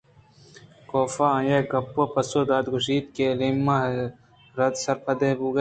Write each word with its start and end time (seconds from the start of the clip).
کاف 0.89 1.15
ءَآئی 1.25 1.51
ءِ 1.65 1.69
گپ 1.71 1.95
ءِ 2.01 2.11
پسو 2.13 2.39
دات 2.49 2.65
ءُ 2.67 2.71
گوٛشت 2.73 3.05
کہ 3.15 3.25
ایمیلیا 3.41 4.03
رد 4.57 4.75
سرپد 4.83 5.19
بوتگ 5.37 5.49